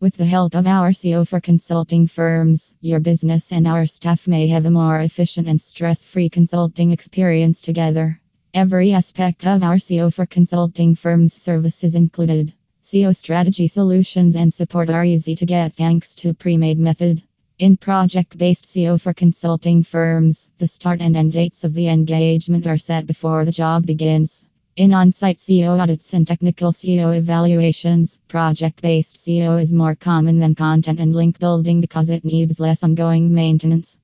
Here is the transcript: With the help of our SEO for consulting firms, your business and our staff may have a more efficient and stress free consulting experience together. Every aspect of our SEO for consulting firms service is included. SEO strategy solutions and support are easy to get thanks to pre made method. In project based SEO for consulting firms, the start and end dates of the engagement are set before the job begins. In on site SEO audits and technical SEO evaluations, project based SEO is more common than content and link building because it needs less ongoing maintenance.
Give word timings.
With 0.00 0.16
the 0.16 0.24
help 0.24 0.54
of 0.54 0.66
our 0.66 0.92
SEO 0.92 1.28
for 1.28 1.42
consulting 1.42 2.06
firms, 2.06 2.74
your 2.80 3.00
business 3.00 3.52
and 3.52 3.66
our 3.66 3.84
staff 3.84 4.26
may 4.26 4.46
have 4.46 4.64
a 4.64 4.70
more 4.70 4.98
efficient 4.98 5.46
and 5.46 5.60
stress 5.60 6.04
free 6.04 6.30
consulting 6.30 6.90
experience 6.90 7.60
together. 7.60 8.18
Every 8.54 8.94
aspect 8.94 9.46
of 9.46 9.62
our 9.62 9.76
SEO 9.76 10.10
for 10.10 10.24
consulting 10.24 10.94
firms 10.94 11.34
service 11.34 11.84
is 11.84 11.94
included. 11.94 12.54
SEO 12.82 13.14
strategy 13.14 13.68
solutions 13.68 14.36
and 14.36 14.54
support 14.54 14.88
are 14.88 15.04
easy 15.04 15.34
to 15.34 15.44
get 15.44 15.74
thanks 15.74 16.14
to 16.14 16.32
pre 16.32 16.56
made 16.56 16.78
method. 16.78 17.22
In 17.58 17.76
project 17.76 18.38
based 18.38 18.64
SEO 18.64 18.98
for 18.98 19.12
consulting 19.12 19.82
firms, 19.82 20.50
the 20.56 20.66
start 20.66 21.02
and 21.02 21.14
end 21.14 21.32
dates 21.32 21.62
of 21.62 21.74
the 21.74 21.88
engagement 21.88 22.66
are 22.66 22.78
set 22.78 23.06
before 23.06 23.44
the 23.44 23.52
job 23.52 23.84
begins. 23.84 24.46
In 24.80 24.94
on 24.94 25.12
site 25.12 25.36
SEO 25.36 25.78
audits 25.78 26.14
and 26.14 26.26
technical 26.26 26.72
SEO 26.72 27.14
evaluations, 27.14 28.18
project 28.28 28.80
based 28.80 29.18
SEO 29.18 29.60
is 29.60 29.74
more 29.74 29.94
common 29.94 30.38
than 30.38 30.54
content 30.54 31.00
and 31.00 31.14
link 31.14 31.38
building 31.38 31.82
because 31.82 32.08
it 32.08 32.24
needs 32.24 32.58
less 32.58 32.82
ongoing 32.82 33.34
maintenance. 33.34 33.98